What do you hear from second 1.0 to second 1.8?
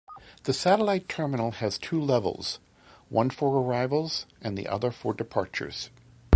terminal has